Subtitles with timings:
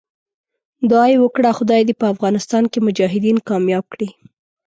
[0.89, 4.09] دعا یې وکړه خدای دې په افغانستان کې مجاهدین کامیاب کړي.